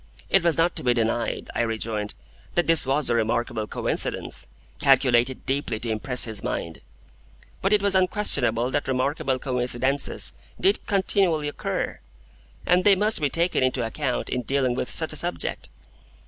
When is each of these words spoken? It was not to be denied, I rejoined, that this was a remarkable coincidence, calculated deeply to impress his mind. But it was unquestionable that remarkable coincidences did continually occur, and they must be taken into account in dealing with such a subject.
It 0.31 0.43
was 0.43 0.57
not 0.57 0.75
to 0.77 0.83
be 0.83 0.95
denied, 0.95 1.51
I 1.53 1.61
rejoined, 1.61 2.15
that 2.55 2.65
this 2.65 2.87
was 2.87 3.07
a 3.07 3.13
remarkable 3.13 3.67
coincidence, 3.67 4.47
calculated 4.79 5.45
deeply 5.45 5.79
to 5.79 5.91
impress 5.91 6.23
his 6.23 6.41
mind. 6.43 6.79
But 7.61 7.71
it 7.71 7.83
was 7.83 7.93
unquestionable 7.93 8.71
that 8.71 8.87
remarkable 8.87 9.37
coincidences 9.37 10.33
did 10.59 10.83
continually 10.87 11.47
occur, 11.47 11.99
and 12.65 12.83
they 12.83 12.95
must 12.95 13.21
be 13.21 13.29
taken 13.29 13.61
into 13.61 13.85
account 13.85 14.29
in 14.29 14.41
dealing 14.41 14.73
with 14.73 14.89
such 14.89 15.13
a 15.13 15.17
subject. 15.17 15.69